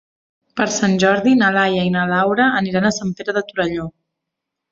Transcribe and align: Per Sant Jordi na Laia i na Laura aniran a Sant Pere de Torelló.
Per 0.59 0.65
Sant 0.75 0.95
Jordi 1.03 1.33
na 1.41 1.49
Laia 1.57 1.83
i 1.89 1.91
na 1.97 2.07
Laura 2.13 2.47
aniran 2.63 2.89
a 2.89 2.93
Sant 2.97 3.13
Pere 3.19 3.39
de 3.39 3.47
Torelló. 3.51 3.87